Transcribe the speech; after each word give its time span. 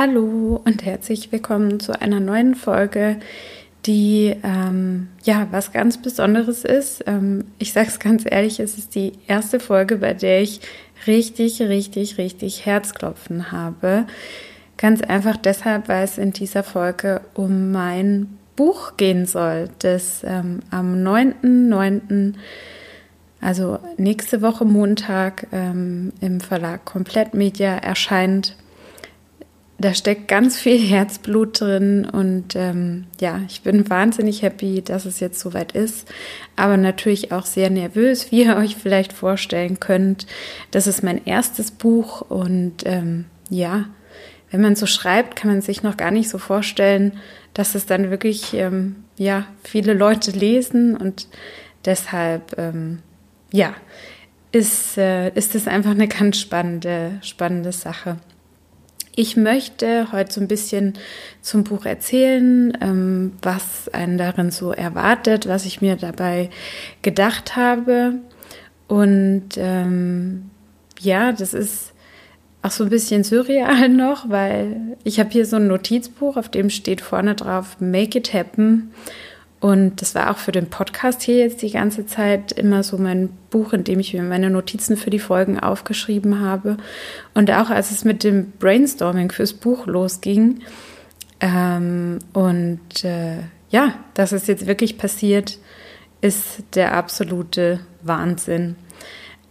Hallo 0.00 0.60
und 0.64 0.84
herzlich 0.84 1.32
willkommen 1.32 1.80
zu 1.80 2.00
einer 2.00 2.20
neuen 2.20 2.54
Folge, 2.54 3.16
die 3.84 4.32
ähm, 4.44 5.08
ja 5.24 5.48
was 5.50 5.72
ganz 5.72 6.00
Besonderes 6.00 6.64
ist. 6.64 7.02
Ähm, 7.08 7.46
ich 7.58 7.72
sage 7.72 7.88
es 7.88 7.98
ganz 7.98 8.22
ehrlich, 8.24 8.60
es 8.60 8.78
ist 8.78 8.94
die 8.94 9.14
erste 9.26 9.58
Folge, 9.58 9.96
bei 9.96 10.14
der 10.14 10.40
ich 10.40 10.60
richtig, 11.08 11.60
richtig, 11.60 12.16
richtig 12.16 12.64
Herzklopfen 12.64 13.50
habe. 13.50 14.06
Ganz 14.76 15.02
einfach 15.02 15.36
deshalb, 15.36 15.88
weil 15.88 16.04
es 16.04 16.16
in 16.16 16.32
dieser 16.32 16.62
Folge 16.62 17.20
um 17.34 17.72
mein 17.72 18.38
Buch 18.54 18.96
gehen 18.98 19.26
soll, 19.26 19.68
das 19.80 20.22
ähm, 20.22 20.60
am 20.70 20.94
9.9., 20.94 22.34
also 23.40 23.80
nächste 23.96 24.42
Woche 24.42 24.64
Montag, 24.64 25.48
ähm, 25.50 26.12
im 26.20 26.38
Verlag 26.38 26.84
Komplett 26.84 27.34
Media 27.34 27.74
erscheint 27.78 28.54
da 29.80 29.94
steckt 29.94 30.26
ganz 30.26 30.58
viel 30.58 30.78
Herzblut 30.78 31.60
drin 31.60 32.04
und 32.04 32.56
ähm, 32.56 33.06
ja, 33.20 33.40
ich 33.48 33.62
bin 33.62 33.88
wahnsinnig 33.88 34.42
happy, 34.42 34.82
dass 34.82 35.04
es 35.04 35.20
jetzt 35.20 35.38
soweit 35.38 35.72
ist, 35.72 36.08
aber 36.56 36.76
natürlich 36.76 37.30
auch 37.30 37.46
sehr 37.46 37.70
nervös, 37.70 38.26
wie 38.32 38.44
ihr 38.44 38.56
euch 38.56 38.76
vielleicht 38.76 39.12
vorstellen 39.12 39.78
könnt. 39.78 40.26
Das 40.72 40.86
ist 40.88 41.04
mein 41.04 41.24
erstes 41.24 41.70
Buch 41.70 42.22
und 42.22 42.84
ähm, 42.86 43.26
ja, 43.50 43.86
wenn 44.50 44.60
man 44.60 44.74
so 44.74 44.86
schreibt, 44.86 45.36
kann 45.36 45.50
man 45.50 45.60
sich 45.60 45.82
noch 45.82 45.96
gar 45.96 46.10
nicht 46.10 46.28
so 46.28 46.38
vorstellen, 46.38 47.12
dass 47.54 47.74
es 47.74 47.86
dann 47.86 48.10
wirklich 48.10 48.54
ähm, 48.54 48.96
ja 49.16 49.46
viele 49.62 49.94
Leute 49.94 50.32
lesen 50.32 50.96
und 50.96 51.28
deshalb 51.84 52.58
ähm, 52.58 52.98
ja 53.52 53.74
ist 54.50 54.98
äh, 54.98 55.28
ist 55.34 55.54
es 55.54 55.68
einfach 55.68 55.90
eine 55.90 56.08
ganz 56.08 56.40
spannende 56.40 57.18
spannende 57.22 57.70
Sache. 57.70 58.16
Ich 59.20 59.36
möchte 59.36 60.12
heute 60.12 60.32
so 60.32 60.40
ein 60.40 60.46
bisschen 60.46 60.92
zum 61.42 61.64
Buch 61.64 61.84
erzählen, 61.86 62.78
ähm, 62.80 63.32
was 63.42 63.88
einen 63.88 64.16
darin 64.16 64.52
so 64.52 64.70
erwartet, 64.70 65.48
was 65.48 65.66
ich 65.66 65.80
mir 65.80 65.96
dabei 65.96 66.50
gedacht 67.02 67.56
habe. 67.56 68.12
Und 68.86 69.48
ähm, 69.56 70.50
ja, 71.00 71.32
das 71.32 71.52
ist 71.52 71.94
auch 72.62 72.70
so 72.70 72.84
ein 72.84 72.90
bisschen 72.90 73.24
surreal 73.24 73.88
noch, 73.88 74.30
weil 74.30 74.96
ich 75.02 75.18
habe 75.18 75.30
hier 75.30 75.46
so 75.46 75.56
ein 75.56 75.66
Notizbuch, 75.66 76.36
auf 76.36 76.48
dem 76.48 76.70
steht 76.70 77.00
vorne 77.00 77.34
drauf 77.34 77.80
Make 77.80 78.18
it 78.18 78.32
happen. 78.32 78.92
Und 79.60 80.00
das 80.00 80.14
war 80.14 80.30
auch 80.30 80.38
für 80.38 80.52
den 80.52 80.70
Podcast 80.70 81.22
hier 81.22 81.38
jetzt 81.38 81.62
die 81.62 81.70
ganze 81.70 82.06
Zeit 82.06 82.52
immer 82.52 82.84
so 82.84 82.96
mein 82.96 83.30
Buch, 83.50 83.72
in 83.72 83.82
dem 83.82 83.98
ich 83.98 84.14
mir 84.14 84.22
meine 84.22 84.50
Notizen 84.50 84.96
für 84.96 85.10
die 85.10 85.18
Folgen 85.18 85.58
aufgeschrieben 85.58 86.40
habe. 86.40 86.76
Und 87.34 87.50
auch 87.50 87.70
als 87.70 87.90
es 87.90 88.04
mit 88.04 88.22
dem 88.22 88.52
Brainstorming 88.52 89.32
fürs 89.32 89.52
Buch 89.52 89.86
losging. 89.86 90.60
Ähm, 91.40 92.20
und 92.32 93.04
äh, 93.04 93.38
ja, 93.70 93.94
dass 94.14 94.32
es 94.32 94.46
jetzt 94.46 94.66
wirklich 94.66 94.96
passiert, 94.96 95.58
ist 96.20 96.62
der 96.74 96.94
absolute 96.94 97.80
Wahnsinn. 98.02 98.76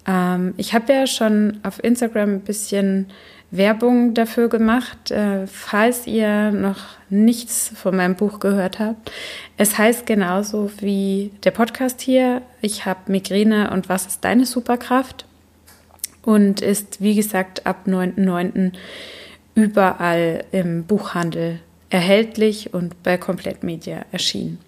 Ähm, 0.07 0.53
ich 0.57 0.73
habe 0.73 0.91
ja 0.91 1.05
schon 1.05 1.59
auf 1.63 1.83
Instagram 1.83 2.35
ein 2.35 2.41
bisschen 2.41 3.07
Werbung 3.49 4.13
dafür 4.13 4.49
gemacht, 4.49 5.11
äh, 5.11 5.47
falls 5.47 6.05
ihr 6.05 6.51
noch 6.51 6.79
nichts 7.09 7.71
von 7.75 7.95
meinem 7.95 8.15
Buch 8.15 8.39
gehört 8.39 8.79
habt. 8.79 9.11
Es 9.55 9.77
heißt 9.77 10.05
genauso 10.05 10.69
wie 10.79 11.31
der 11.43 11.51
Podcast 11.51 12.01
hier, 12.01 12.41
ich 12.61 12.85
habe 12.85 13.11
Migräne 13.11 13.71
und 13.71 13.87
was 13.87 14.05
ist 14.05 14.25
deine 14.25 14.45
Superkraft? 14.45 15.25
Und 16.23 16.59
ist, 16.59 17.01
wie 17.01 17.15
gesagt, 17.15 17.65
ab 17.65 17.87
9.9. 17.87 18.73
überall 19.55 20.43
im 20.51 20.83
Buchhandel 20.83 21.61
erhältlich 21.89 22.73
und 22.73 23.01
bei 23.01 23.17
Komplettmedia 23.17 24.05
erschienen. 24.11 24.59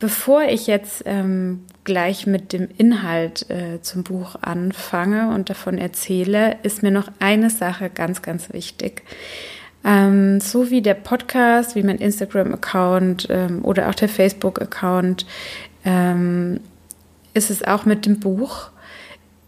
Bevor 0.00 0.44
ich 0.44 0.66
jetzt 0.66 1.02
ähm, 1.04 1.66
gleich 1.84 2.26
mit 2.26 2.54
dem 2.54 2.68
Inhalt 2.78 3.48
äh, 3.50 3.82
zum 3.82 4.02
Buch 4.02 4.34
anfange 4.40 5.28
und 5.34 5.50
davon 5.50 5.76
erzähle, 5.76 6.56
ist 6.62 6.82
mir 6.82 6.90
noch 6.90 7.12
eine 7.18 7.50
Sache 7.50 7.90
ganz, 7.90 8.22
ganz 8.22 8.50
wichtig. 8.54 9.02
Ähm, 9.84 10.40
so 10.40 10.70
wie 10.70 10.80
der 10.80 10.94
Podcast, 10.94 11.76
wie 11.76 11.82
mein 11.82 11.98
Instagram-Account 11.98 13.28
ähm, 13.28 13.62
oder 13.62 13.90
auch 13.90 13.94
der 13.94 14.08
Facebook-Account, 14.08 15.26
ähm, 15.84 16.60
ist 17.34 17.50
es 17.50 17.62
auch 17.62 17.84
mit 17.84 18.06
dem 18.06 18.20
Buch. 18.20 18.70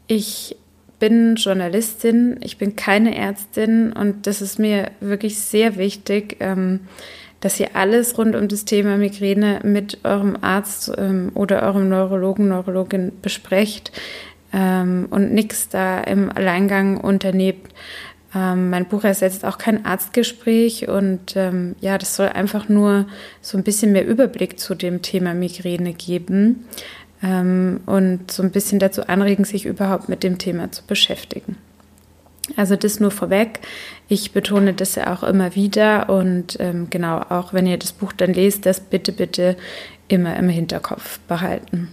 Ich 0.06 0.56
bin 0.98 1.36
Journalistin, 1.36 2.36
ich 2.42 2.58
bin 2.58 2.76
keine 2.76 3.16
Ärztin 3.16 3.92
und 3.94 4.26
das 4.26 4.42
ist 4.42 4.58
mir 4.58 4.90
wirklich 5.00 5.40
sehr 5.40 5.76
wichtig, 5.76 6.36
ähm, 6.40 6.80
dass 7.42 7.58
ihr 7.60 7.74
alles 7.74 8.16
rund 8.16 8.34
um 8.34 8.48
das 8.48 8.64
Thema 8.64 8.96
Migräne 8.96 9.60
mit 9.64 9.98
eurem 10.04 10.38
Arzt 10.40 10.90
ähm, 10.96 11.32
oder 11.34 11.62
eurem 11.64 11.88
Neurologen, 11.88 12.48
Neurologin 12.48 13.12
besprecht 13.20 13.92
ähm, 14.52 15.08
und 15.10 15.34
nichts 15.34 15.68
da 15.68 16.00
im 16.00 16.30
Alleingang 16.30 16.98
unternehmt. 16.98 17.68
Ähm, 18.34 18.70
mein 18.70 18.86
Buch 18.86 19.02
ersetzt 19.02 19.44
auch 19.44 19.58
kein 19.58 19.84
Arztgespräch 19.84 20.88
und 20.88 21.36
ähm, 21.36 21.74
ja, 21.80 21.98
das 21.98 22.14
soll 22.14 22.28
einfach 22.28 22.68
nur 22.68 23.06
so 23.40 23.58
ein 23.58 23.64
bisschen 23.64 23.90
mehr 23.90 24.06
Überblick 24.06 24.60
zu 24.60 24.76
dem 24.76 25.02
Thema 25.02 25.34
Migräne 25.34 25.94
geben 25.94 26.64
ähm, 27.24 27.80
und 27.86 28.30
so 28.30 28.44
ein 28.44 28.52
bisschen 28.52 28.78
dazu 28.78 29.08
anregen, 29.08 29.44
sich 29.44 29.66
überhaupt 29.66 30.08
mit 30.08 30.22
dem 30.22 30.38
Thema 30.38 30.70
zu 30.70 30.84
beschäftigen. 30.86 31.56
Also 32.56 32.76
das 32.76 33.00
nur 33.00 33.10
vorweg. 33.10 33.60
Ich 34.08 34.32
betone 34.32 34.74
das 34.74 34.96
ja 34.96 35.12
auch 35.12 35.22
immer 35.22 35.54
wieder 35.54 36.08
und 36.08 36.58
ähm, 36.60 36.88
genau, 36.90 37.18
auch 37.28 37.52
wenn 37.52 37.66
ihr 37.66 37.78
das 37.78 37.92
Buch 37.92 38.12
dann 38.12 38.34
lest, 38.34 38.66
das 38.66 38.80
bitte, 38.80 39.12
bitte 39.12 39.56
immer 40.08 40.36
im 40.36 40.48
Hinterkopf 40.48 41.20
behalten. 41.20 41.88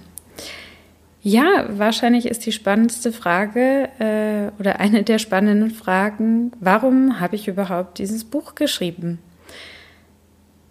Ja, 1.21 1.65
wahrscheinlich 1.69 2.25
ist 2.27 2.45
die 2.45 2.51
spannendste 2.51 3.11
Frage 3.11 3.89
äh, 3.99 4.51
oder 4.59 4.79
eine 4.79 5.03
der 5.03 5.19
spannenden 5.19 5.71
Fragen, 5.71 6.51
warum 6.59 7.19
habe 7.19 7.35
ich 7.35 7.47
überhaupt 7.47 7.99
dieses 7.99 8.23
Buch 8.23 8.55
geschrieben? 8.55 9.19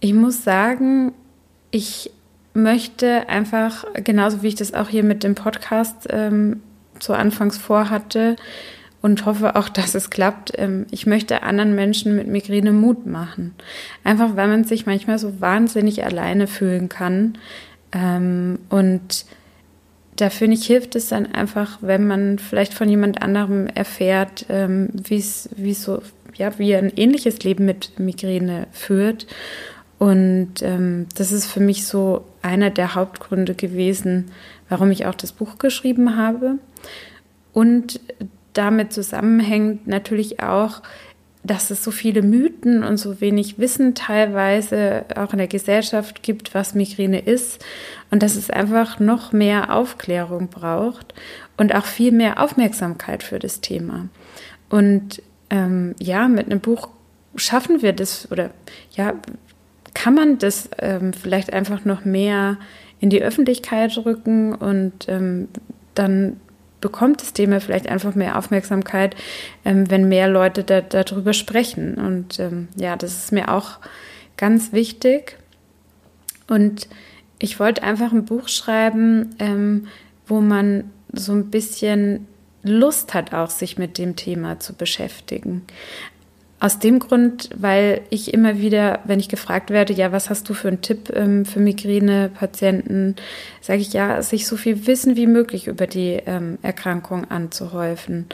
Ich 0.00 0.14
muss 0.14 0.44
sagen, 0.44 1.12
ich 1.70 2.10
möchte 2.54 3.28
einfach, 3.28 3.84
genauso 4.04 4.42
wie 4.42 4.48
ich 4.48 4.54
das 4.54 4.72
auch 4.72 4.88
hier 4.88 5.04
mit 5.04 5.22
dem 5.22 5.34
Podcast 5.34 6.08
ähm, 6.10 6.62
zu 6.98 7.12
Anfangs 7.12 7.58
vorhatte, 7.58 8.36
und 9.00 9.26
hoffe 9.26 9.56
auch, 9.56 9.68
dass 9.68 9.94
es 9.94 10.10
klappt. 10.10 10.52
Ähm, 10.56 10.86
ich 10.90 11.06
möchte 11.06 11.42
anderen 11.42 11.74
Menschen 11.74 12.16
mit 12.16 12.26
Migräne 12.26 12.72
Mut 12.72 13.06
machen. 13.06 13.54
Einfach 14.04 14.36
weil 14.36 14.48
man 14.48 14.64
sich 14.64 14.86
manchmal 14.86 15.18
so 15.18 15.40
wahnsinnig 15.40 16.04
alleine 16.04 16.46
fühlen 16.46 16.88
kann. 16.88 17.38
Ähm, 17.92 18.58
und 18.68 19.24
da 20.16 20.30
finde 20.30 20.56
ich, 20.56 20.66
hilft 20.66 20.96
es 20.96 21.08
dann 21.08 21.32
einfach, 21.32 21.78
wenn 21.80 22.06
man 22.08 22.40
vielleicht 22.40 22.74
von 22.74 22.88
jemand 22.88 23.22
anderem 23.22 23.68
erfährt, 23.68 24.46
ähm, 24.48 24.88
wie 24.92 25.18
es, 25.18 25.48
wie 25.54 25.74
so, 25.74 26.02
ja, 26.34 26.58
wie 26.58 26.74
ein 26.74 26.92
ähnliches 26.96 27.44
Leben 27.44 27.66
mit 27.66 28.00
Migräne 28.00 28.66
führt. 28.72 29.26
Und 29.98 30.62
das 30.62 31.32
ist 31.32 31.46
für 31.46 31.58
mich 31.58 31.84
so 31.84 32.24
einer 32.40 32.70
der 32.70 32.94
Hauptgründe 32.94 33.56
gewesen, 33.56 34.30
warum 34.68 34.92
ich 34.92 35.06
auch 35.06 35.14
das 35.16 35.32
Buch 35.32 35.58
geschrieben 35.58 36.16
habe. 36.16 36.58
Und 37.52 37.98
damit 38.58 38.92
zusammenhängt 38.92 39.86
natürlich 39.86 40.42
auch, 40.42 40.82
dass 41.44 41.70
es 41.70 41.84
so 41.84 41.90
viele 41.90 42.22
Mythen 42.22 42.82
und 42.82 42.96
so 42.96 43.20
wenig 43.20 43.58
Wissen 43.58 43.94
teilweise 43.94 45.04
auch 45.16 45.32
in 45.32 45.38
der 45.38 45.46
Gesellschaft 45.46 46.22
gibt, 46.22 46.54
was 46.54 46.74
Migräne 46.74 47.20
ist 47.20 47.64
und 48.10 48.22
dass 48.22 48.34
es 48.36 48.50
einfach 48.50 48.98
noch 48.98 49.32
mehr 49.32 49.74
Aufklärung 49.74 50.48
braucht 50.48 51.14
und 51.56 51.74
auch 51.74 51.86
viel 51.86 52.12
mehr 52.12 52.42
Aufmerksamkeit 52.42 53.22
für 53.22 53.38
das 53.38 53.60
Thema. 53.60 54.08
Und 54.68 55.22
ähm, 55.50 55.94
ja, 56.00 56.28
mit 56.28 56.46
einem 56.46 56.60
Buch 56.60 56.88
schaffen 57.36 57.80
wir 57.80 57.92
das 57.92 58.30
oder 58.32 58.50
ja, 58.90 59.14
kann 59.94 60.14
man 60.14 60.38
das 60.38 60.68
ähm, 60.80 61.12
vielleicht 61.12 61.52
einfach 61.52 61.84
noch 61.84 62.04
mehr 62.04 62.58
in 63.00 63.10
die 63.10 63.22
Öffentlichkeit 63.22 63.96
rücken 64.04 64.54
und 64.54 65.08
ähm, 65.08 65.48
dann 65.94 66.40
bekommt 66.80 67.22
das 67.22 67.32
Thema 67.32 67.60
vielleicht 67.60 67.88
einfach 67.88 68.14
mehr 68.14 68.38
Aufmerksamkeit, 68.38 69.16
ähm, 69.64 69.90
wenn 69.90 70.08
mehr 70.08 70.28
Leute 70.28 70.64
da, 70.64 70.80
darüber 70.80 71.32
sprechen. 71.32 71.94
Und 71.94 72.38
ähm, 72.38 72.68
ja, 72.76 72.96
das 72.96 73.16
ist 73.24 73.32
mir 73.32 73.52
auch 73.52 73.78
ganz 74.36 74.72
wichtig. 74.72 75.38
Und 76.46 76.88
ich 77.38 77.60
wollte 77.60 77.82
einfach 77.82 78.12
ein 78.12 78.24
Buch 78.24 78.48
schreiben, 78.48 79.34
ähm, 79.38 79.88
wo 80.26 80.40
man 80.40 80.90
so 81.12 81.32
ein 81.32 81.50
bisschen 81.50 82.26
Lust 82.62 83.14
hat, 83.14 83.32
auch 83.32 83.50
sich 83.50 83.78
mit 83.78 83.98
dem 83.98 84.16
Thema 84.16 84.58
zu 84.58 84.74
beschäftigen. 84.74 85.62
Aus 86.60 86.80
dem 86.80 86.98
Grund, 86.98 87.50
weil 87.56 88.00
ich 88.10 88.34
immer 88.34 88.58
wieder, 88.58 89.00
wenn 89.04 89.20
ich 89.20 89.28
gefragt 89.28 89.70
werde, 89.70 89.92
ja, 89.92 90.10
was 90.10 90.28
hast 90.28 90.48
du 90.48 90.54
für 90.54 90.68
einen 90.68 90.80
Tipp 90.80 91.10
ähm, 91.14 91.44
für 91.44 91.60
Migränepatienten, 91.60 93.14
sage 93.60 93.80
ich 93.80 93.92
ja, 93.92 94.22
sich 94.22 94.46
so 94.48 94.56
viel 94.56 94.88
Wissen 94.88 95.14
wie 95.14 95.28
möglich 95.28 95.68
über 95.68 95.86
die 95.86 96.20
ähm, 96.26 96.58
Erkrankung 96.62 97.30
anzuhäufen. 97.30 98.26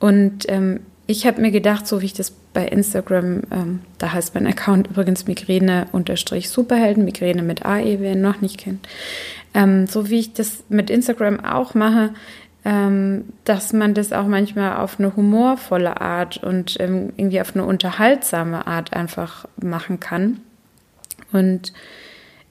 Und 0.00 0.48
ähm, 0.48 0.80
ich 1.06 1.26
habe 1.26 1.40
mir 1.40 1.52
gedacht, 1.52 1.86
so 1.86 2.02
wie 2.02 2.06
ich 2.06 2.14
das 2.14 2.32
bei 2.52 2.66
Instagram, 2.66 3.42
ähm, 3.52 3.80
da 3.98 4.12
heißt 4.12 4.34
mein 4.34 4.48
Account 4.48 4.88
übrigens 4.88 5.26
Migräne-Superhelden, 5.26 7.04
Migräne 7.04 7.42
mit 7.42 7.64
AE, 7.64 8.00
wer 8.00 8.12
ihn 8.12 8.20
noch 8.20 8.40
nicht 8.40 8.58
kennt, 8.58 8.88
ähm, 9.54 9.86
so 9.86 10.10
wie 10.10 10.18
ich 10.18 10.32
das 10.32 10.64
mit 10.68 10.90
Instagram 10.90 11.40
auch 11.44 11.74
mache, 11.74 12.10
dass 13.44 13.72
man 13.72 13.94
das 13.94 14.12
auch 14.12 14.26
manchmal 14.26 14.76
auf 14.76 14.98
eine 14.98 15.16
humorvolle 15.16 16.00
Art 16.00 16.42
und 16.42 16.76
ähm, 16.80 17.12
irgendwie 17.16 17.40
auf 17.40 17.54
eine 17.54 17.64
unterhaltsame 17.64 18.66
Art 18.66 18.92
einfach 18.92 19.46
machen 19.56 20.00
kann. 20.00 20.40
Und 21.32 21.72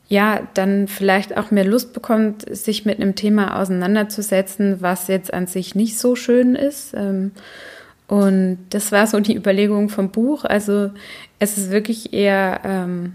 ja, 0.09 0.47
dann 0.53 0.87
vielleicht 0.87 1.37
auch 1.37 1.51
mehr 1.51 1.65
Lust 1.65 1.93
bekommt, 1.93 2.45
sich 2.55 2.85
mit 2.85 2.99
einem 2.99 3.15
Thema 3.15 3.59
auseinanderzusetzen, 3.59 4.81
was 4.81 5.07
jetzt 5.07 5.33
an 5.33 5.47
sich 5.47 5.75
nicht 5.75 5.99
so 5.99 6.15
schön 6.15 6.55
ist. 6.55 6.93
Ähm, 6.95 7.31
und 8.07 8.59
das 8.69 8.91
war 8.91 9.05
so 9.05 9.19
die 9.19 9.35
Überlegung 9.35 9.89
vom 9.89 10.09
Buch. 10.11 10.45
Also 10.45 10.91
es 11.39 11.57
ist 11.57 11.71
wirklich 11.71 12.13
eher, 12.13 12.61
ähm, 12.63 13.13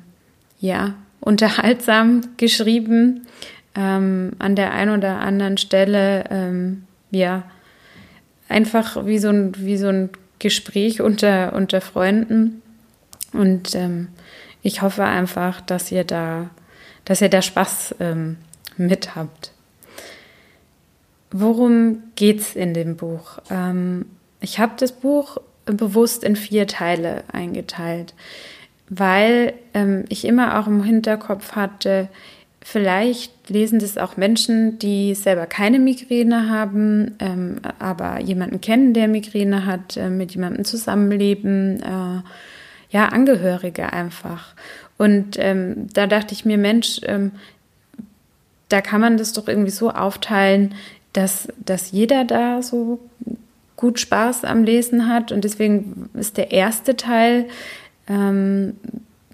ja, 0.61 0.95
unterhaltsam 1.21 2.21
geschrieben. 2.37 3.27
Ähm, 3.75 4.33
an 4.39 4.55
der 4.55 4.73
einen 4.73 4.99
oder 4.99 5.21
anderen 5.21 5.57
Stelle, 5.57 6.25
ähm, 6.31 6.85
ja, 7.13 7.45
einfach 8.49 9.07
wie 9.07 9.19
so 9.19 9.29
ein, 9.29 9.53
wie 9.59 9.77
so 9.77 9.89
ein 9.89 10.11
Gespräch 10.41 11.01
unter, 11.01 11.53
unter 11.53 11.81
Freunden. 11.81 12.63
Und 13.33 13.77
ähm, 13.77 14.09
ich 14.63 14.83
hoffe 14.83 15.05
einfach, 15.05 15.61
dass 15.61 15.93
ihr 15.93 16.05
da, 16.05 16.51
dass 17.05 17.21
ihr 17.21 17.29
da 17.29 17.41
Spaß 17.43 17.95
ähm, 18.01 18.39
mit 18.77 19.15
habt. 19.15 19.53
Worum 21.31 22.03
geht's 22.17 22.57
in 22.57 22.75
dem 22.75 22.97
Buch? 22.97 23.39
Ähm, 23.51 24.07
ich 24.41 24.59
habe 24.59 24.73
das 24.77 24.93
Buch 24.93 25.39
bewusst 25.65 26.25
in 26.25 26.35
vier 26.35 26.67
Teile 26.67 27.25
eingeteilt, 27.33 28.15
weil 28.89 29.55
ähm, 29.75 30.05
ich 30.09 30.25
immer 30.25 30.59
auch 30.59 30.67
im 30.67 30.83
Hinterkopf 30.83 31.53
hatte, 31.53 32.09
vielleicht 32.65 33.51
lesen 33.51 33.79
das 33.79 33.99
auch 33.99 34.17
Menschen, 34.17 34.79
die 34.79 35.15
selber 35.15 35.47
keine 35.47 35.79
Migräne 35.79 36.49
haben, 36.49 37.17
ähm, 37.19 37.61
aber 37.79 38.21
jemanden 38.21 38.61
kennen, 38.61 38.95
der 38.95 39.09
Migräne 39.09 39.67
hat, 39.67 39.97
äh, 39.97 40.09
mit 40.09 40.33
jemandem 40.33 40.65
zusammenleben, 40.65 41.81
äh, 41.83 42.23
ja, 42.91 43.09
Angehörige 43.09 43.93
einfach. 43.93 44.55
Und 44.99 45.37
ähm, 45.39 45.89
da 45.93 46.07
dachte 46.07 46.35
ich 46.35 46.45
mir, 46.45 46.59
Mensch, 46.59 47.01
ähm, 47.05 47.33
da 48.69 48.81
kann 48.81 49.01
man 49.01 49.17
das 49.17 49.33
doch 49.33 49.49
irgendwie 49.49 49.71
so 49.71 49.91
aufteilen, 49.91 50.75
dass, 51.13 51.49
dass 51.65 51.91
jeder 51.91 52.25
da 52.25 52.63
so 52.63 53.01
gut 53.77 53.99
Spaß 53.99 54.45
am 54.45 54.65
Lesen 54.65 55.09
hat. 55.09 55.33
Und 55.33 55.45
deswegen 55.45 56.09
ist 56.15 56.37
der 56.37 56.53
erste 56.53 56.97
Teil 56.97 57.49
ähm, 58.09 58.77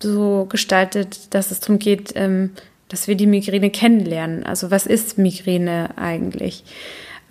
so 0.01 0.47
gestaltet, 0.49 1.35
dass 1.35 1.51
es 1.51 1.61
darum 1.61 1.79
geht, 1.79 2.13
ähm, 2.15 2.51
dass 2.89 3.09
wir 3.09 3.15
die 3.15 3.27
Migräne 3.27 3.71
kennenlernen. 3.71 4.45
Also 4.45 4.71
was 4.71 4.87
ist 4.87 5.19
Migräne 5.19 5.91
eigentlich? 5.97 6.65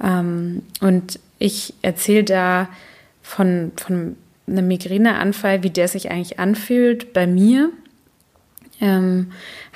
Ähm, 0.04 0.63
und 0.81 1.19
ich 1.39 1.74
erzähle 1.81 2.24
da 2.24 2.69
von, 3.21 3.71
von 3.75 4.15
einem 4.48 4.68
Migräneanfall, 4.68 5.63
wie 5.63 5.69
der 5.69 5.88
sich 5.88 6.09
eigentlich 6.12 6.39
anfühlt 6.39 7.13
bei 7.13 7.27
mir. 7.27 7.71
Ähm, 8.80 9.31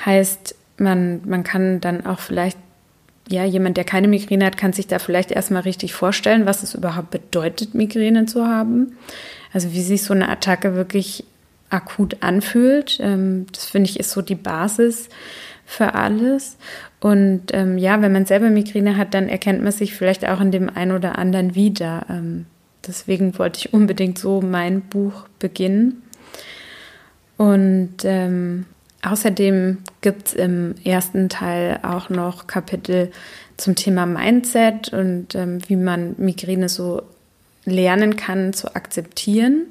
heißt, 0.06 0.56
man, 0.78 1.22
man 1.25 1.44
kann 1.44 1.81
dann 1.81 2.06
auch 2.06 2.19
vielleicht 2.19 2.57
ja, 3.30 3.45
jemand, 3.45 3.78
der 3.78 3.83
keine 3.83 4.07
Migräne 4.07 4.45
hat, 4.45 4.57
kann 4.57 4.74
sich 4.74 4.88
da 4.88 5.00
vielleicht 5.00 5.31
erstmal 5.31 5.62
richtig 5.62 5.94
vorstellen, 5.94 6.45
was 6.45 6.63
es 6.63 6.74
überhaupt 6.74 7.12
bedeutet, 7.12 7.74
Migräne 7.74 8.25
zu 8.25 8.45
haben. 8.45 8.98
Also 9.54 9.74
wie 9.74 9.81
sich 9.81 10.04
so 10.04 10.13
eine 10.13 10.30
Attacke 10.30 10.75
wirklich 10.75 11.24
akut 11.69 12.18
anfühlt. 12.22 13.00
Ähm, 13.01 13.48
das 13.51 13.66
finde 13.66 13.89
ich 13.89 14.00
ist 14.00 14.12
so 14.12 14.22
die 14.22 14.36
Basis 14.36 15.10
für 15.71 15.94
alles. 15.94 16.57
Und 17.00 17.53
ähm, 17.53 17.77
ja, 17.77 18.01
wenn 18.01 18.12
man 18.12 18.25
selber 18.25 18.50
Migräne 18.50 18.97
hat, 18.97 19.13
dann 19.13 19.29
erkennt 19.29 19.63
man 19.63 19.71
sich 19.71 19.94
vielleicht 19.95 20.27
auch 20.27 20.41
in 20.41 20.51
dem 20.51 20.69
einen 20.69 20.91
oder 20.91 21.18
anderen 21.18 21.56
wieder. 21.56 22.06
Ähm, 22.09 22.45
deswegen 22.85 23.38
wollte 23.39 23.59
ich 23.59 23.73
unbedingt 23.73 24.19
so 24.19 24.41
mein 24.41 24.81
Buch 24.81 25.27
beginnen. 25.39 26.03
Und 27.38 28.03
ähm, 28.03 28.65
Außerdem 29.03 29.79
gibt 30.01 30.27
es 30.27 30.33
im 30.33 30.75
ersten 30.83 31.27
Teil 31.27 31.79
auch 31.81 32.09
noch 32.09 32.45
Kapitel 32.45 33.12
zum 33.57 33.75
Thema 33.75 34.06
Mindset 34.06 34.94
und 34.94 35.33
ähm, 35.33 35.57
wie 35.68 35.75
man 35.75 36.13
Migräne 36.19 36.69
so 36.69 37.01
lernen 37.65 38.15
kann 38.15 38.53
zu 38.53 38.75
akzeptieren. 38.75 39.65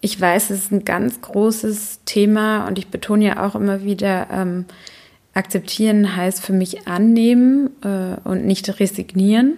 Ich 0.00 0.18
weiß, 0.18 0.50
es 0.50 0.64
ist 0.64 0.72
ein 0.72 0.84
ganz 0.84 1.20
großes 1.20 2.00
Thema 2.06 2.66
und 2.66 2.78
ich 2.78 2.88
betone 2.88 3.26
ja 3.26 3.46
auch 3.46 3.54
immer 3.54 3.82
wieder, 3.82 4.28
ähm, 4.32 4.64
akzeptieren 5.38 6.16
heißt 6.16 6.44
für 6.44 6.52
mich 6.52 6.86
annehmen 6.86 7.70
äh, 7.82 8.28
und 8.28 8.44
nicht 8.44 8.80
resignieren. 8.80 9.54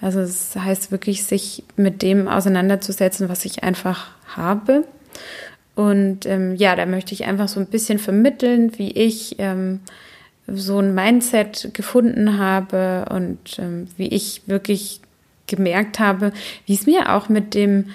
Also 0.00 0.18
es 0.20 0.56
heißt 0.56 0.90
wirklich, 0.90 1.22
sich 1.24 1.62
mit 1.76 2.02
dem 2.02 2.26
auseinanderzusetzen, 2.26 3.28
was 3.28 3.44
ich 3.44 3.62
einfach 3.62 4.10
habe 4.26 4.84
und 5.74 6.26
ähm, 6.26 6.54
ja, 6.56 6.76
da 6.76 6.86
möchte 6.86 7.14
ich 7.14 7.24
einfach 7.24 7.48
so 7.48 7.60
ein 7.60 7.66
bisschen 7.66 7.98
vermitteln, 7.98 8.72
wie 8.78 8.90
ich 8.90 9.36
ähm, 9.38 9.80
so 10.46 10.78
ein 10.78 10.94
Mindset 10.94 11.70
gefunden 11.72 12.38
habe 12.38 13.06
und 13.10 13.58
ähm, 13.58 13.88
wie 13.96 14.08
ich 14.08 14.42
wirklich 14.46 15.00
gemerkt 15.46 15.98
habe, 15.98 16.32
wie 16.66 16.74
es 16.74 16.86
mir 16.86 17.14
auch 17.14 17.28
mit 17.28 17.54
dem, 17.54 17.86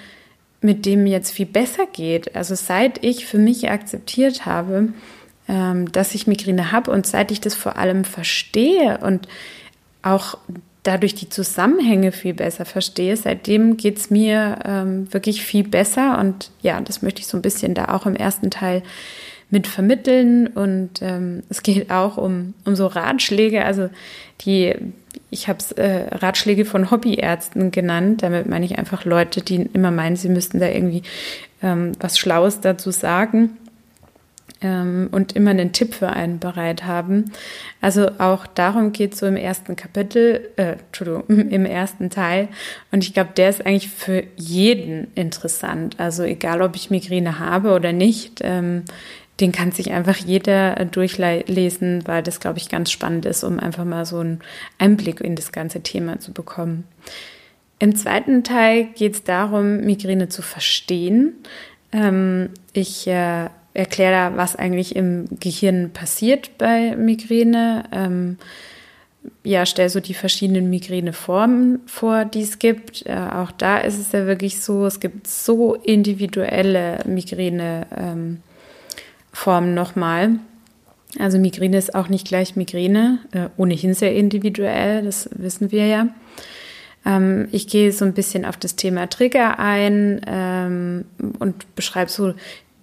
mit 0.60 0.86
dem 0.86 1.06
jetzt 1.06 1.30
viel 1.30 1.46
besser 1.46 1.86
geht. 1.92 2.34
Also 2.34 2.54
seit 2.56 3.04
ich 3.04 3.26
für 3.26 3.38
mich 3.38 3.70
akzeptiert 3.70 4.44
habe, 4.44 4.88
dass 5.48 6.14
ich 6.14 6.26
Migräne 6.26 6.72
habe 6.72 6.90
und 6.90 7.06
seit 7.06 7.30
ich 7.30 7.40
das 7.40 7.54
vor 7.54 7.76
allem 7.76 8.04
verstehe 8.04 8.98
und 8.98 9.26
auch 10.02 10.36
dadurch 10.82 11.14
die 11.14 11.28
Zusammenhänge 11.28 12.12
viel 12.12 12.34
besser 12.34 12.64
verstehe. 12.64 13.16
Seitdem 13.16 13.76
geht 13.76 13.98
es 13.98 14.10
mir 14.10 14.58
ähm, 14.64 15.12
wirklich 15.12 15.42
viel 15.42 15.64
besser. 15.64 16.18
Und 16.18 16.50
ja, 16.62 16.80
das 16.80 17.02
möchte 17.02 17.20
ich 17.20 17.26
so 17.26 17.36
ein 17.36 17.42
bisschen 17.42 17.74
da 17.74 17.86
auch 17.86 18.06
im 18.06 18.16
ersten 18.16 18.50
Teil 18.50 18.82
mit 19.50 19.66
vermitteln. 19.66 20.46
Und 20.46 21.02
ähm, 21.02 21.42
es 21.48 21.62
geht 21.62 21.90
auch 21.90 22.16
um, 22.16 22.54
um 22.64 22.74
so 22.74 22.86
Ratschläge, 22.86 23.64
also 23.64 23.90
die, 24.42 24.74
ich 25.30 25.48
habe 25.48 25.58
es 25.58 25.72
äh, 25.72 26.06
Ratschläge 26.10 26.64
von 26.64 26.90
Hobbyärzten 26.90 27.70
genannt, 27.70 28.22
damit 28.22 28.48
meine 28.48 28.64
ich 28.64 28.78
einfach 28.78 29.04
Leute, 29.04 29.42
die 29.42 29.68
immer 29.72 29.90
meinen, 29.90 30.16
sie 30.16 30.28
müssten 30.28 30.60
da 30.60 30.68
irgendwie 30.68 31.02
ähm, 31.62 31.92
was 32.00 32.18
Schlaues 32.18 32.60
dazu 32.60 32.90
sagen 32.92 33.58
ähm, 34.60 35.08
und 35.12 35.34
immer 35.36 35.50
einen 35.50 35.72
Tipp 35.72 35.94
für 35.94 36.10
einen 36.10 36.38
bereit 36.38 36.84
haben. 36.84 37.32
Also 37.80 38.10
auch 38.18 38.46
darum 38.46 38.92
geht 38.92 39.14
es 39.14 39.20
so 39.20 39.26
im 39.26 39.36
ersten 39.36 39.76
Kapitel, 39.76 40.50
äh, 40.56 40.72
Entschuldigung, 40.72 41.24
im 41.50 41.64
ersten 41.64 42.10
Teil. 42.10 42.48
Und 42.90 43.04
ich 43.04 43.14
glaube, 43.14 43.30
der 43.36 43.50
ist 43.50 43.64
eigentlich 43.64 43.88
für 43.88 44.24
jeden 44.36 45.08
interessant. 45.14 45.98
Also 45.98 46.22
egal, 46.22 46.62
ob 46.62 46.76
ich 46.76 46.90
Migräne 46.90 47.38
habe 47.38 47.72
oder 47.72 47.92
nicht, 47.92 48.40
ähm, 48.42 48.84
den 49.40 49.52
kann 49.52 49.70
sich 49.70 49.92
einfach 49.92 50.16
jeder 50.16 50.74
durchlesen, 50.86 52.02
weil 52.06 52.22
das, 52.24 52.40
glaube 52.40 52.58
ich, 52.58 52.68
ganz 52.68 52.90
spannend 52.90 53.24
ist, 53.24 53.44
um 53.44 53.60
einfach 53.60 53.84
mal 53.84 54.04
so 54.04 54.18
einen 54.18 54.40
Einblick 54.78 55.20
in 55.20 55.36
das 55.36 55.52
ganze 55.52 55.80
Thema 55.80 56.18
zu 56.18 56.32
bekommen. 56.32 56.84
Im 57.78 57.94
zweiten 57.94 58.42
Teil 58.42 58.88
geht 58.96 59.14
es 59.14 59.22
darum, 59.22 59.82
Migräne 59.82 60.28
zu 60.28 60.42
verstehen. 60.42 61.34
Ähm, 61.92 62.50
ich 62.72 63.06
äh, 63.06 63.48
erkläre 63.78 64.12
da, 64.30 64.36
was 64.36 64.56
eigentlich 64.56 64.96
im 64.96 65.26
Gehirn 65.38 65.90
passiert 65.92 66.58
bei 66.58 66.96
Migräne. 66.96 67.84
Ähm, 67.92 68.38
ja, 69.44 69.66
stell 69.66 69.88
so 69.88 70.00
die 70.00 70.14
verschiedenen 70.14 70.68
Migräneformen 70.68 71.80
vor, 71.86 72.24
die 72.24 72.42
es 72.42 72.58
gibt. 72.58 73.06
Äh, 73.06 73.14
auch 73.14 73.52
da 73.52 73.78
ist 73.78 73.98
es 73.98 74.12
ja 74.12 74.26
wirklich 74.26 74.60
so, 74.60 74.86
es 74.86 75.00
gibt 75.00 75.26
so 75.26 75.74
individuelle 75.74 77.00
Migräneformen 77.06 78.48
ähm, 79.46 79.74
nochmal. 79.74 80.30
Also 81.18 81.38
Migräne 81.38 81.78
ist 81.78 81.94
auch 81.94 82.08
nicht 82.08 82.26
gleich 82.26 82.56
Migräne, 82.56 83.20
äh, 83.32 83.48
ohnehin 83.56 83.94
sehr 83.94 84.14
individuell, 84.14 85.04
das 85.04 85.30
wissen 85.32 85.70
wir 85.70 85.86
ja. 85.86 86.08
Ähm, 87.06 87.48
ich 87.52 87.68
gehe 87.68 87.92
so 87.92 88.04
ein 88.04 88.12
bisschen 88.12 88.44
auf 88.44 88.56
das 88.56 88.76
Thema 88.76 89.08
Trigger 89.08 89.58
ein 89.58 90.20
ähm, 90.26 91.04
und 91.38 91.74
beschreibe 91.74 92.10
so 92.10 92.34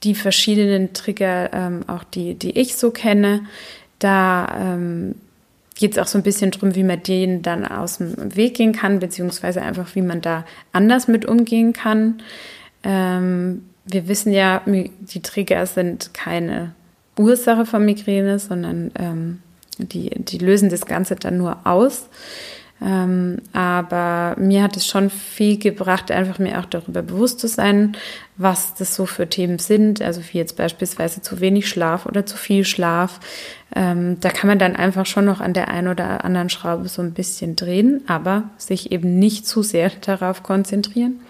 die 0.06 0.16
verschiedenen 0.16 0.94
Trigger, 0.94 1.52
ähm, 1.52 1.84
auch 1.88 2.04
die, 2.04 2.36
die 2.36 2.58
ich 2.58 2.76
so 2.76 2.92
kenne. 2.92 3.42
Da 4.00 4.48
ähm, 4.60 5.16
geht 5.76 5.94
es 5.94 5.98
auch 5.98 6.08
so 6.08 6.18
ein 6.18 6.24
bisschen 6.24 6.52
darum, 6.52 6.76
wie 6.76 6.84
man 6.84 7.02
denen 7.02 7.42
dann 7.42 7.66
aus 7.66 7.98
dem 7.98 8.36
Weg 8.36 8.56
gehen 8.56 8.72
kann, 8.72 9.00
beziehungsweise 9.00 9.62
einfach, 9.62 9.96
wie 9.96 10.02
man 10.02 10.22
da 10.22 10.46
anders 10.72 11.08
mit 11.08 11.26
umgehen 11.26 11.74
kann. 11.74 12.22
Ähm, 12.84 13.66
wir 13.86 14.08
wissen 14.08 14.32
ja, 14.32 14.62
die 14.66 15.22
Trigger 15.22 15.66
sind 15.66 16.14
keine 16.14 16.74
Ursache 17.18 17.66
von 17.66 17.84
Migräne, 17.84 18.40
sondern 18.40 18.92
ähm, 18.98 19.40
die, 19.78 20.10
die 20.10 20.38
lösen 20.38 20.70
das 20.70 20.86
Ganze 20.86 21.16
dann 21.16 21.38
nur 21.38 21.58
aus. 21.66 22.08
Ähm, 22.82 23.38
aber 23.54 24.36
mir 24.38 24.62
hat 24.62 24.76
es 24.76 24.86
schon 24.86 25.10
viel 25.10 25.58
gebracht, 25.58 26.12
einfach 26.12 26.40
mir 26.40 26.60
auch 26.60 26.66
darüber 26.66 27.02
bewusst 27.02 27.40
zu 27.40 27.48
sein, 27.48 27.96
was 28.36 28.76
das 28.76 28.96
so 28.96 29.06
für 29.06 29.30
Themen 29.30 29.60
sind. 29.60 30.02
Also 30.02 30.22
wie 30.22 30.38
jetzt 30.38 30.58
beispielsweise 30.58 31.22
zu 31.22 31.40
wenig 31.40 31.70
Schlaf 31.70 32.06
oder 32.06 32.26
zu 32.26 32.38
viel 32.38 32.66
Schlaf. 32.66 33.20
Ähm, 33.74 34.20
da 34.20 34.30
kann 34.30 34.50
man 34.50 34.60
dann 34.60 34.76
einfach 34.76 35.06
schon 35.06 35.26
noch 35.26 35.40
an 35.40 35.54
der 35.54 35.70
einen 35.70 35.88
oder 35.88 36.26
anderen 36.26 36.50
Schraube 36.50 36.90
so 36.90 37.02
ein 37.02 37.14
bisschen 37.14 37.56
drehen, 37.56 38.02
aber 38.08 38.44
sich 38.58 38.92
eben 38.92 39.20
nicht 39.20 39.48
zu 39.48 39.64
sehr 39.64 39.90
darauf 40.02 40.44
konzentrieren. 40.44 41.22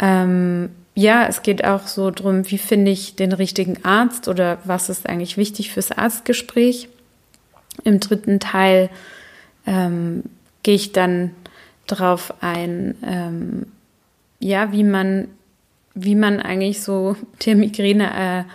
Ähm, 0.00 0.70
ja, 0.94 1.26
es 1.28 1.42
geht 1.42 1.64
auch 1.64 1.86
so 1.86 2.10
drum, 2.10 2.50
wie 2.50 2.58
finde 2.58 2.90
ich 2.90 3.16
den 3.16 3.32
richtigen 3.32 3.84
Arzt 3.84 4.26
oder 4.26 4.58
was 4.64 4.88
ist 4.88 5.08
eigentlich 5.08 5.36
wichtig 5.36 5.72
fürs 5.72 5.92
Arztgespräch. 5.92 6.88
Im 7.84 8.00
dritten 8.00 8.40
Teil 8.40 8.90
ähm, 9.64 10.24
gehe 10.62 10.74
ich 10.74 10.92
dann 10.92 11.32
darauf 11.86 12.34
ein, 12.42 12.94
ähm, 13.04 13.66
ja, 14.40 14.72
wie 14.72 14.84
man, 14.84 15.28
wie 15.94 16.14
man 16.14 16.40
eigentlich 16.40 16.82
so 16.82 17.16
der 17.46 17.56
Migräne, 17.56 18.44
äh, 18.46 18.52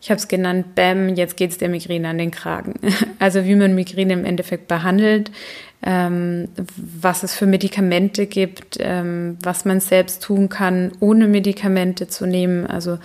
ich 0.00 0.10
habe 0.10 0.18
es 0.18 0.28
genannt, 0.28 0.74
Bäm, 0.74 1.14
jetzt 1.16 1.36
geht 1.36 1.50
es 1.50 1.58
der 1.58 1.68
Migräne 1.68 2.08
an 2.08 2.18
den 2.18 2.30
Kragen. 2.30 2.74
Also 3.18 3.44
wie 3.44 3.54
man 3.54 3.74
Migräne 3.74 4.12
im 4.12 4.24
Endeffekt 4.24 4.68
behandelt, 4.68 5.30
ähm, 5.82 6.48
was 6.76 7.22
es 7.22 7.34
für 7.34 7.46
Medikamente 7.46 8.26
gibt, 8.26 8.78
ähm, 8.80 9.38
was 9.42 9.64
man 9.64 9.80
selbst 9.80 10.22
tun 10.22 10.48
kann, 10.48 10.92
ohne 11.00 11.28
Medikamente 11.28 12.08
zu 12.08 12.26
nehmen. 12.26 12.66
Also 12.66 12.98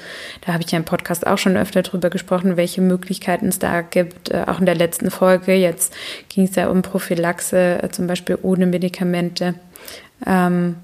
da 0.46 0.54
habe 0.54 0.64
ich 0.64 0.72
ja 0.72 0.80
im 0.80 0.86
Podcast 0.86 1.28
auch 1.28 1.38
schon 1.38 1.58
öfter 1.58 1.84
drüber 1.84 2.10
gesprochen, 2.10 2.58
welche 2.58 2.82
Möglichkeiten 2.82 3.48
es 3.48 3.60
da 3.60 3.82
gibt. 3.82 4.32
Äh, 4.32 4.46
auch 4.48 4.60
in 4.60 4.66
der 4.66 4.76
letzten 4.76 5.12
Folge, 5.12 5.54
jetzt 5.54 5.94
ging 6.30 6.46
es 6.46 6.56
ja 6.56 6.70
um 6.70 6.82
Prophylaxe, 6.82 7.84
äh, 7.84 7.90
zum 7.90 8.08
Beispiel 8.08 8.38
ohne 8.42 8.66
Medikamente. 8.66 9.56
Ähm, 10.26 10.76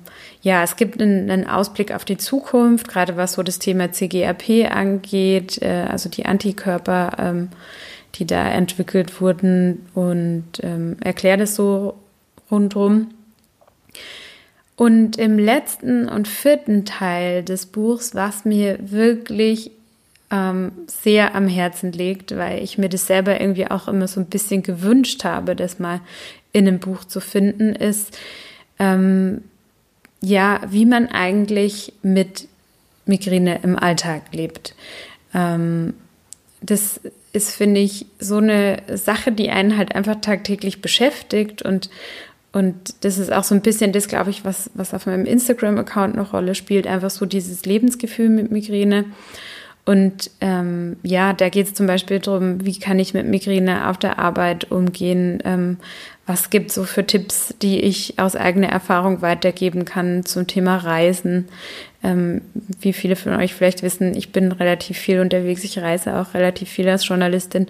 ja, 0.42 0.64
es 0.64 0.76
gibt 0.76 1.02
einen, 1.02 1.48
Ausblick 1.48 1.94
auf 1.94 2.06
die 2.06 2.18
Zukunft, 2.18 2.88
gerade 2.88 3.18
was 3.18 3.34
so 3.34 3.44
das 3.44 3.60
Thema 3.60 3.92
CGRP 3.92 4.72
angeht, 4.72 5.62
äh, 5.62 5.86
also 5.90 6.10
die 6.10 6.26
Antikörper 6.26 7.12
ähm, 7.18 7.50
die 8.18 8.26
da 8.26 8.50
entwickelt 8.50 9.22
wurden 9.22 9.88
und 9.94 10.46
ähm, 10.62 10.98
erklärt 11.02 11.42
es 11.42 11.56
so 11.56 11.96
rundum. 12.50 13.12
Und 14.76 15.18
im 15.18 15.40
letzten 15.40 16.08
und 16.08 16.28
vierten 16.28 16.86
Teil 16.86 17.44
des 17.44 17.66
Buchs, 17.66 18.14
was 18.14 18.46
mir 18.46 18.78
wirklich 18.80 19.72
ähm, 20.30 20.72
sehr 20.88 21.36
am 21.36 21.48
Herzen 21.48 21.92
liegt, 21.92 22.36
weil 22.36 22.64
ich 22.64 22.78
mir 22.78 22.90
das 22.90 23.08
selber 23.08 23.40
irgendwie 23.40 23.70
auch 23.70 23.88
immer 23.88 24.08
so 24.08 24.20
ein 24.20 24.28
bisschen 24.28 24.62
gewünscht 24.62 25.24
habe, 25.24 25.56
das 25.56 25.80
mal 25.80 26.02
in 26.52 26.68
einem 26.68 26.80
Buch 26.80 27.06
zu 27.06 27.20
finden, 27.22 27.74
ist, 27.74 28.18
ähm, 28.80 29.44
ja, 30.22 30.62
wie 30.70 30.86
man 30.86 31.08
eigentlich 31.08 31.94
mit 32.02 32.48
Migräne 33.06 33.62
im 33.64 33.78
Alltag 33.78 34.24
lebt. 34.32 34.76
Ähm, 35.34 35.94
das 36.62 37.00
ist, 37.38 37.56
finde 37.56 37.80
ich, 37.80 38.08
so 38.20 38.38
eine 38.38 38.82
Sache, 38.94 39.32
die 39.32 39.50
einen 39.50 39.78
halt 39.78 39.96
einfach 39.96 40.16
tagtäglich 40.22 40.82
beschäftigt 40.82 41.62
und 41.62 41.90
und 42.54 43.06
das 43.06 43.20
ist 43.20 43.32
auch 43.32 43.44
so 43.44 43.54
ein 43.54 43.62
bisschen 43.62 43.92
das, 43.92 44.08
glaube 44.08 44.32
ich, 44.32 44.44
was, 44.44 44.72
was 44.74 44.94
auf 44.96 45.06
meinem 45.06 45.26
Instagram-Account 45.26 46.16
eine 46.16 46.28
Rolle 46.28 46.56
spielt, 46.56 46.88
einfach 46.88 47.12
so 47.12 47.28
dieses 47.28 47.66
Lebensgefühl 47.66 48.30
mit 48.30 48.52
Migräne. 48.52 49.06
Und 49.86 50.32
ähm, 50.42 50.98
ja, 51.04 51.34
da 51.34 51.50
geht 51.50 51.68
es 51.68 51.74
zum 51.76 51.86
Beispiel 51.86 52.20
darum, 52.20 52.66
wie 52.66 52.80
kann 52.80 52.98
ich 52.98 53.14
mit 53.14 53.28
Migräne 53.28 53.88
auf 53.90 53.98
der 53.98 54.18
Arbeit 54.18 54.72
umgehen, 54.72 55.40
ähm, 55.46 55.78
was 56.28 56.50
gibt 56.50 56.74
so 56.74 56.84
für 56.84 57.08
Tipps, 57.08 57.56
die 57.62 57.80
ich 57.80 58.20
aus 58.20 58.36
eigener 58.36 58.68
Erfahrung 58.68 59.22
weitergeben 59.22 59.86
kann 59.86 60.26
zum 60.26 60.46
Thema 60.46 60.76
Reisen? 60.76 61.48
Ähm, 62.04 62.42
wie 62.82 62.92
viele 62.92 63.16
von 63.16 63.34
euch 63.34 63.56
vielleicht 63.56 63.82
wissen, 63.82 64.16
ich 64.16 64.34
bin 64.34 64.52
relativ 64.52 64.98
viel 64.98 65.22
unterwegs, 65.22 65.64
ich 65.64 65.80
reise 65.80 66.18
auch 66.18 66.34
relativ 66.34 66.70
viel 66.70 66.90
als 66.90 67.08
Journalistin. 67.08 67.68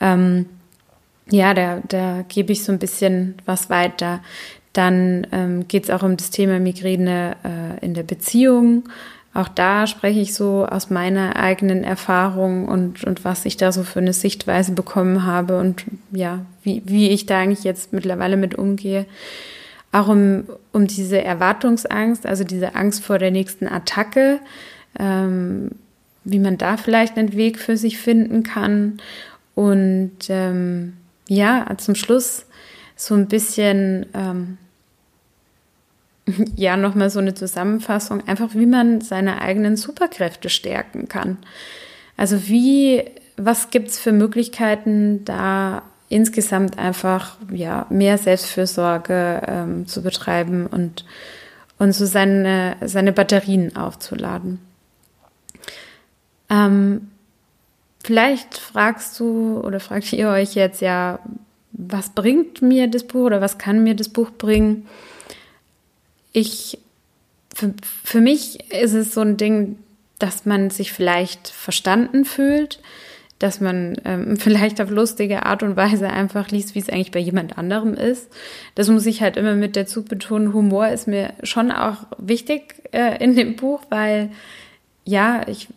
Ähm, 0.00 0.46
ja, 1.30 1.52
da, 1.52 1.82
da 1.86 2.24
gebe 2.28 2.52
ich 2.52 2.64
so 2.64 2.72
ein 2.72 2.78
bisschen 2.78 3.34
was 3.44 3.68
weiter. 3.68 4.20
Dann 4.72 5.26
ähm, 5.30 5.68
geht 5.68 5.84
es 5.84 5.90
auch 5.90 6.02
um 6.02 6.16
das 6.16 6.30
Thema 6.30 6.58
Migräne 6.58 7.36
äh, 7.44 7.84
in 7.84 7.92
der 7.92 8.04
Beziehung. 8.04 8.84
Auch 9.34 9.48
da 9.48 9.86
spreche 9.86 10.20
ich 10.20 10.34
so 10.34 10.66
aus 10.66 10.90
meiner 10.90 11.36
eigenen 11.36 11.84
Erfahrung 11.84 12.68
und, 12.68 13.02
und 13.04 13.24
was 13.24 13.46
ich 13.46 13.56
da 13.56 13.72
so 13.72 13.82
für 13.82 14.00
eine 14.00 14.12
Sichtweise 14.12 14.72
bekommen 14.72 15.24
habe 15.24 15.58
und 15.58 15.84
ja, 16.10 16.44
wie, 16.62 16.82
wie 16.84 17.08
ich 17.08 17.24
da 17.24 17.38
eigentlich 17.38 17.64
jetzt 17.64 17.94
mittlerweile 17.94 18.36
mit 18.36 18.54
umgehe. 18.56 19.06
Auch 19.90 20.08
um, 20.08 20.44
um 20.72 20.86
diese 20.86 21.22
Erwartungsangst, 21.22 22.26
also 22.26 22.44
diese 22.44 22.74
Angst 22.74 23.04
vor 23.04 23.18
der 23.18 23.30
nächsten 23.30 23.66
Attacke, 23.66 24.38
ähm, 24.98 25.70
wie 26.24 26.38
man 26.38 26.58
da 26.58 26.76
vielleicht 26.76 27.16
einen 27.16 27.32
Weg 27.32 27.58
für 27.58 27.78
sich 27.78 27.98
finden 27.98 28.42
kann. 28.42 28.98
Und 29.54 30.12
ähm, 30.28 30.94
ja, 31.26 31.66
zum 31.78 31.94
Schluss 31.94 32.46
so 32.96 33.14
ein 33.14 33.28
bisschen 33.28 34.06
ähm, 34.12 34.58
ja, 36.56 36.76
nochmal 36.76 37.10
so 37.10 37.18
eine 37.18 37.34
Zusammenfassung, 37.34 38.26
einfach 38.26 38.54
wie 38.54 38.66
man 38.66 39.00
seine 39.00 39.40
eigenen 39.40 39.76
Superkräfte 39.76 40.48
stärken 40.48 41.08
kann. 41.08 41.38
Also 42.16 42.48
wie, 42.48 43.04
was 43.36 43.70
gibt 43.70 43.88
es 43.88 43.98
für 43.98 44.12
Möglichkeiten, 44.12 45.24
da 45.24 45.82
insgesamt 46.08 46.78
einfach 46.78 47.36
ja, 47.50 47.86
mehr 47.88 48.18
Selbstfürsorge 48.18 49.42
ähm, 49.46 49.86
zu 49.86 50.02
betreiben 50.02 50.66
und, 50.66 51.06
und 51.78 51.92
so 51.92 52.04
seine, 52.04 52.76
seine 52.84 53.12
Batterien 53.12 53.76
aufzuladen. 53.76 54.60
Ähm, 56.50 57.08
vielleicht 58.04 58.58
fragst 58.58 59.18
du 59.18 59.60
oder 59.64 59.80
fragt 59.80 60.12
ihr 60.12 60.28
euch 60.28 60.54
jetzt 60.54 60.82
ja, 60.82 61.18
was 61.72 62.10
bringt 62.10 62.60
mir 62.60 62.88
das 62.88 63.04
Buch 63.04 63.24
oder 63.24 63.40
was 63.40 63.56
kann 63.56 63.82
mir 63.82 63.96
das 63.96 64.10
Buch 64.10 64.30
bringen? 64.36 64.86
Ich, 66.32 66.78
für, 67.54 67.74
für 68.04 68.20
mich 68.20 68.72
ist 68.72 68.94
es 68.94 69.14
so 69.14 69.20
ein 69.20 69.36
Ding, 69.36 69.78
dass 70.18 70.46
man 70.46 70.70
sich 70.70 70.92
vielleicht 70.92 71.48
verstanden 71.48 72.24
fühlt, 72.24 72.80
dass 73.38 73.60
man 73.60 73.96
ähm, 74.04 74.36
vielleicht 74.38 74.80
auf 74.80 74.90
lustige 74.90 75.44
Art 75.44 75.62
und 75.62 75.76
Weise 75.76 76.08
einfach 76.08 76.48
liest, 76.50 76.74
wie 76.74 76.78
es 76.78 76.88
eigentlich 76.88 77.10
bei 77.10 77.18
jemand 77.18 77.58
anderem 77.58 77.94
ist. 77.94 78.28
Das 78.74 78.88
muss 78.88 79.06
ich 79.06 79.20
halt 79.20 79.36
immer 79.36 79.54
mit 79.54 79.76
dazu 79.76 80.04
betonen. 80.04 80.52
Humor 80.52 80.88
ist 80.88 81.08
mir 81.08 81.34
schon 81.42 81.70
auch 81.70 82.06
wichtig 82.18 82.74
äh, 82.92 83.22
in 83.22 83.34
dem 83.34 83.56
Buch, 83.56 83.82
weil 83.90 84.30
ja, 85.04 85.46
ich 85.48 85.68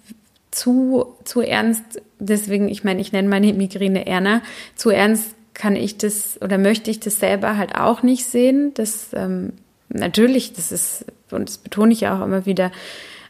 zu, 0.51 1.15
zu 1.23 1.41
ernst, 1.41 2.01
deswegen, 2.19 2.69
ich 2.69 2.83
meine, 2.83 3.01
ich 3.01 3.11
nenne 3.11 3.27
meine 3.27 3.51
Migräne 3.53 4.05
Erna, 4.07 4.41
zu 4.75 4.89
ernst 4.89 5.35
kann 5.53 5.75
ich 5.75 5.97
das 5.97 6.39
oder 6.41 6.57
möchte 6.57 6.91
ich 6.91 6.99
das 6.99 7.19
selber 7.19 7.57
halt 7.57 7.75
auch 7.75 8.03
nicht 8.03 8.25
sehen. 8.25 8.73
Das 8.75 9.09
ähm, 9.13 9.53
natürlich, 9.89 10.53
das 10.53 10.71
ist, 10.71 11.05
und 11.31 11.49
das 11.49 11.57
betone 11.57 11.93
ich 11.93 12.01
ja 12.01 12.17
auch 12.17 12.23
immer 12.23 12.45
wieder, 12.45 12.71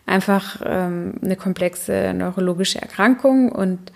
einfach 0.05 0.61
ähm, 0.63 1.15
eine 1.23 1.35
komplexe 1.35 2.13
neurologische 2.13 2.81
Erkrankung. 2.81 3.51
Und 3.51 3.91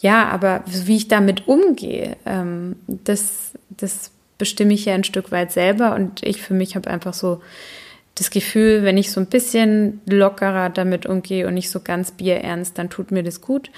ja, 0.00 0.28
aber 0.28 0.62
wie 0.66 0.96
ich 0.96 1.08
damit 1.08 1.48
umgehe, 1.48 2.16
ähm, 2.26 2.76
das, 2.86 3.52
das 3.70 4.10
bestimme 4.38 4.74
ich 4.74 4.84
ja 4.84 4.94
ein 4.94 5.04
Stück 5.04 5.32
weit 5.32 5.52
selber. 5.52 5.94
Und 5.94 6.22
ich 6.22 6.40
für 6.40 6.54
mich 6.54 6.76
habe 6.76 6.90
einfach 6.90 7.14
so 7.14 7.40
das 8.18 8.30
Gefühl, 8.30 8.84
wenn 8.84 8.96
ich 8.96 9.10
so 9.10 9.20
ein 9.20 9.26
bisschen 9.26 10.00
lockerer 10.06 10.70
damit 10.70 11.06
umgehe 11.06 11.46
und 11.46 11.54
nicht 11.54 11.70
so 11.70 11.80
ganz 11.80 12.12
bierernst, 12.12 12.76
dann 12.78 12.90
tut 12.90 13.10
mir 13.10 13.22
das 13.22 13.40
gut. 13.40 13.70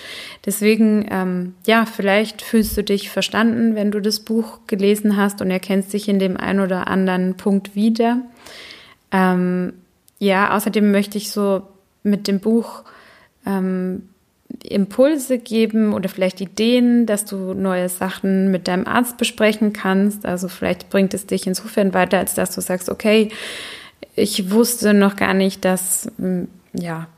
Deswegen, 0.46 1.06
ähm, 1.10 1.54
ja, 1.66 1.86
vielleicht 1.86 2.42
fühlst 2.42 2.76
du 2.76 2.82
dich 2.82 3.10
verstanden, 3.10 3.74
wenn 3.74 3.90
du 3.90 4.00
das 4.00 4.20
Buch 4.20 4.60
gelesen 4.66 5.16
hast 5.16 5.40
und 5.40 5.50
erkennst 5.50 5.92
dich 5.92 6.08
in 6.08 6.18
dem 6.18 6.36
einen 6.36 6.60
oder 6.60 6.88
anderen 6.88 7.36
Punkt 7.36 7.74
wieder. 7.74 8.22
Ähm, 9.12 9.74
ja, 10.18 10.54
außerdem 10.54 10.90
möchte 10.90 11.18
ich 11.18 11.30
so 11.30 11.62
mit 12.02 12.28
dem 12.28 12.40
Buch 12.40 12.84
ähm, 13.46 14.08
Impulse 14.62 15.38
geben 15.38 15.92
oder 15.92 16.08
vielleicht 16.08 16.40
Ideen, 16.40 17.06
dass 17.06 17.24
du 17.24 17.54
neue 17.54 17.88
Sachen 17.88 18.50
mit 18.50 18.68
deinem 18.68 18.86
Arzt 18.86 19.16
besprechen 19.16 19.72
kannst. 19.72 20.26
Also 20.26 20.48
vielleicht 20.48 20.90
bringt 20.90 21.14
es 21.14 21.26
dich 21.26 21.46
insofern 21.46 21.94
weiter, 21.94 22.18
als 22.18 22.34
dass 22.34 22.54
du 22.54 22.60
sagst, 22.60 22.88
okay, 22.88 23.30
ich 24.16 24.50
wusste 24.50 24.94
noch 24.94 25.16
gar 25.16 25.34
nicht, 25.34 25.64
dass, 25.64 26.10
ähm, 26.18 26.48
ja, 26.72 27.08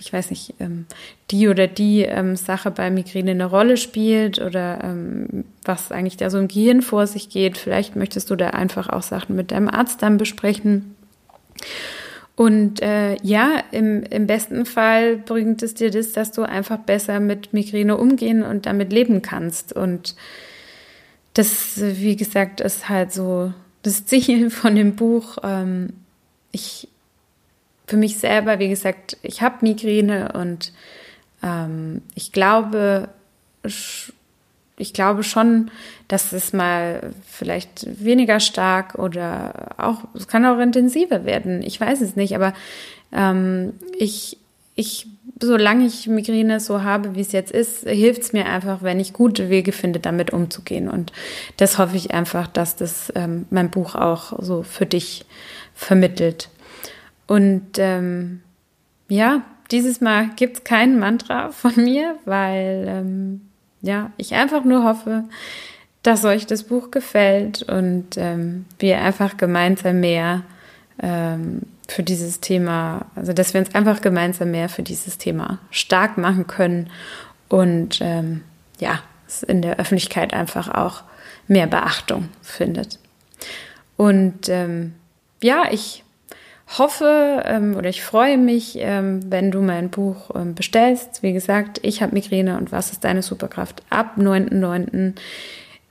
ich 0.00 0.12
weiß 0.12 0.30
nicht, 0.30 0.54
ähm, 0.60 0.86
die 1.30 1.48
oder 1.48 1.66
die 1.66 2.02
ähm, 2.02 2.36
Sache 2.36 2.70
bei 2.70 2.90
Migräne 2.90 3.32
eine 3.32 3.46
Rolle 3.46 3.76
spielt 3.76 4.40
oder 4.40 4.94
was 5.64 5.90
eigentlich 5.90 6.16
da 6.16 6.30
so 6.30 6.38
im 6.38 6.46
Gehirn 6.46 6.82
vor 6.82 7.06
sich 7.08 7.28
geht. 7.28 7.58
Vielleicht 7.58 7.96
möchtest 7.96 8.30
du 8.30 8.36
da 8.36 8.50
einfach 8.50 8.88
auch 8.88 9.02
Sachen 9.02 9.34
mit 9.34 9.50
deinem 9.50 9.68
Arzt 9.68 10.02
dann 10.02 10.16
besprechen. 10.16 10.94
Und 12.38 12.80
äh, 12.82 13.16
ja, 13.24 13.64
im, 13.72 14.04
im 14.04 14.28
besten 14.28 14.64
Fall 14.64 15.16
bringt 15.16 15.60
es 15.64 15.74
dir 15.74 15.90
das, 15.90 16.12
dass 16.12 16.30
du 16.30 16.42
einfach 16.42 16.78
besser 16.78 17.18
mit 17.18 17.52
Migräne 17.52 17.96
umgehen 17.96 18.44
und 18.44 18.66
damit 18.66 18.92
leben 18.92 19.22
kannst. 19.22 19.72
Und 19.72 20.14
das, 21.34 21.80
wie 21.80 22.14
gesagt, 22.14 22.60
ist 22.60 22.88
halt 22.88 23.12
so 23.12 23.52
das 23.82 24.06
Ziel 24.06 24.50
von 24.50 24.76
dem 24.76 24.94
Buch, 24.94 25.38
ähm, 25.42 25.94
ich 26.52 26.88
für 27.86 27.96
mich 27.96 28.18
selber, 28.18 28.58
wie 28.58 28.68
gesagt, 28.68 29.16
ich 29.22 29.40
habe 29.40 29.56
Migräne 29.62 30.32
und 30.34 30.72
ähm, 31.42 32.02
ich 32.14 32.32
glaube, 32.32 33.08
ich 34.76 34.92
glaube 34.92 35.22
schon, 35.22 35.70
dass 36.06 36.32
es 36.32 36.52
mal 36.52 37.10
vielleicht 37.26 38.04
weniger 38.04 38.40
stark 38.40 38.94
oder 38.96 39.74
auch, 39.78 40.04
es 40.14 40.28
kann 40.28 40.44
auch 40.46 40.58
intensiver 40.58 41.24
werden. 41.24 41.62
Ich 41.62 41.80
weiß 41.80 42.00
es 42.00 42.14
nicht, 42.14 42.34
aber 42.34 42.52
ähm, 43.12 43.72
ich, 43.98 44.36
ich, 44.74 45.06
solange 45.40 45.86
ich 45.86 46.06
Migräne 46.06 46.60
so 46.60 46.82
habe, 46.82 47.14
wie 47.14 47.20
es 47.20 47.32
jetzt 47.32 47.50
ist, 47.50 47.88
hilft 47.88 48.22
es 48.22 48.32
mir 48.32 48.46
einfach, 48.46 48.82
wenn 48.82 49.00
ich 49.00 49.12
gute 49.12 49.48
Wege 49.48 49.72
finde, 49.72 49.98
damit 49.98 50.32
umzugehen. 50.32 50.88
Und 50.88 51.12
das 51.56 51.78
hoffe 51.78 51.96
ich 51.96 52.12
einfach, 52.12 52.46
dass 52.46 52.76
das 52.76 53.12
ähm, 53.14 53.46
mein 53.50 53.70
Buch 53.70 53.94
auch 53.94 54.38
so 54.42 54.62
für 54.62 54.86
dich 54.86 55.24
vermittelt. 55.78 56.50
Und 57.28 57.78
ähm, 57.78 58.42
ja, 59.08 59.42
dieses 59.70 60.00
Mal 60.00 60.30
gibt 60.34 60.56
es 60.58 60.64
kein 60.64 60.98
Mantra 60.98 61.52
von 61.52 61.72
mir, 61.76 62.16
weil 62.24 62.84
ähm, 62.88 63.42
ja, 63.80 64.10
ich 64.16 64.34
einfach 64.34 64.64
nur 64.64 64.82
hoffe, 64.82 65.24
dass 66.02 66.24
euch 66.24 66.46
das 66.46 66.64
Buch 66.64 66.90
gefällt 66.90 67.62
und 67.62 68.16
ähm, 68.16 68.64
wir 68.78 69.00
einfach 69.00 69.36
gemeinsam 69.36 70.00
mehr 70.00 70.42
ähm, 71.00 71.62
für 71.86 72.02
dieses 72.02 72.40
Thema, 72.40 73.06
also 73.14 73.32
dass 73.32 73.54
wir 73.54 73.60
uns 73.60 73.74
einfach 73.74 74.00
gemeinsam 74.00 74.50
mehr 74.50 74.68
für 74.68 74.82
dieses 74.82 75.16
Thema 75.16 75.58
stark 75.70 76.18
machen 76.18 76.48
können 76.48 76.90
und 77.48 78.00
ähm, 78.00 78.42
ja, 78.80 79.00
es 79.28 79.42
in 79.44 79.62
der 79.62 79.78
Öffentlichkeit 79.78 80.34
einfach 80.34 80.68
auch 80.68 81.02
mehr 81.46 81.66
Beachtung 81.66 82.28
findet. 82.42 82.98
Und 83.96 84.48
ähm, 84.48 84.94
ja, 85.42 85.64
ich 85.70 86.04
hoffe 86.76 87.42
ähm, 87.46 87.76
oder 87.76 87.88
ich 87.88 88.02
freue 88.02 88.36
mich, 88.36 88.76
ähm, 88.78 89.20
wenn 89.30 89.50
du 89.50 89.62
mein 89.62 89.88
Buch 89.88 90.30
ähm, 90.34 90.54
bestellst. 90.54 91.22
Wie 91.22 91.32
gesagt, 91.32 91.80
ich 91.82 92.02
habe 92.02 92.14
Migräne 92.14 92.58
und 92.58 92.72
was 92.72 92.92
ist 92.92 93.04
deine 93.04 93.22
Superkraft 93.22 93.82
ab 93.88 94.16
9.9. 94.18 95.14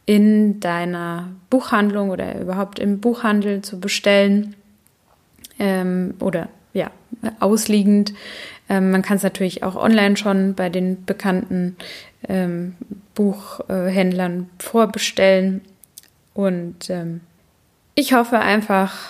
in 0.06 0.60
deiner 0.60 1.30
Buchhandlung 1.50 2.10
oder 2.12 2.40
überhaupt 2.40 2.78
im 2.78 3.00
Buchhandel 3.00 3.64
zu 3.64 3.80
bestellen 3.80 4.56
ähm, 5.58 6.14
oder 6.20 6.50
ja, 6.74 6.92
ausliegend. 7.40 8.14
Ähm, 8.70 8.92
man 8.92 9.02
kann 9.02 9.18
es 9.18 9.24
natürlich 9.24 9.64
auch 9.64 9.76
online 9.76 10.16
schon 10.16 10.54
bei 10.54 10.70
den 10.70 11.06
bekannten 11.06 11.76
ähm, 12.30 12.76
Buchhändlern 13.16 14.48
vorbestellen. 14.60 15.62
Und 16.36 16.92
ich 17.96 18.14
hoffe 18.14 18.38
einfach, 18.38 19.10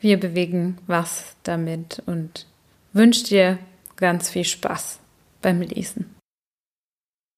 wir 0.00 0.18
bewegen 0.18 0.78
was 0.86 1.36
damit 1.42 2.02
und 2.06 2.46
wünsche 2.92 3.24
dir 3.24 3.58
ganz 3.96 4.30
viel 4.30 4.44
Spaß 4.44 4.98
beim 5.42 5.60
Lesen. 5.60 6.15